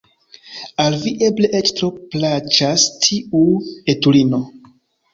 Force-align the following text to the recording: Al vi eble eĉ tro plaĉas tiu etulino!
Al 0.83 0.97
vi 1.03 1.11
eble 1.27 1.51
eĉ 1.59 1.71
tro 1.81 1.91
plaĉas 2.15 2.89
tiu 3.07 3.47
etulino! 3.97 4.45